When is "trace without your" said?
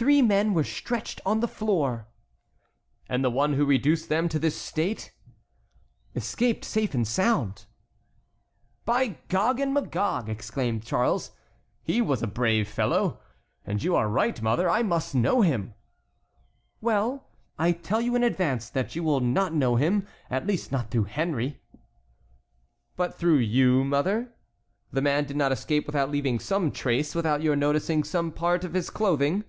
26.72-27.54